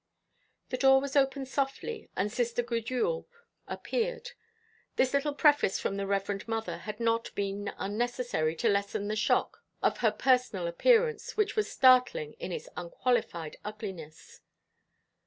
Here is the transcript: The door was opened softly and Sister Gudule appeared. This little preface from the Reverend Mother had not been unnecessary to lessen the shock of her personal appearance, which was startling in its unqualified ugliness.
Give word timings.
The 0.69 0.79
door 0.79 0.99
was 0.99 1.15
opened 1.15 1.47
softly 1.47 2.09
and 2.15 2.31
Sister 2.31 2.63
Gudule 2.63 3.27
appeared. 3.67 4.31
This 4.95 5.13
little 5.13 5.35
preface 5.35 5.79
from 5.79 5.95
the 5.97 6.07
Reverend 6.07 6.47
Mother 6.47 6.77
had 6.77 6.99
not 6.99 7.29
been 7.35 7.71
unnecessary 7.77 8.55
to 8.55 8.67
lessen 8.67 9.09
the 9.09 9.15
shock 9.15 9.63
of 9.83 9.99
her 9.99 10.09
personal 10.11 10.65
appearance, 10.65 11.37
which 11.37 11.55
was 11.55 11.71
startling 11.71 12.33
in 12.39 12.51
its 12.51 12.67
unqualified 12.75 13.57
ugliness. 13.63 14.41